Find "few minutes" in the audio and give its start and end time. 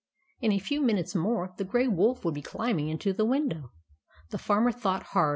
0.57-1.13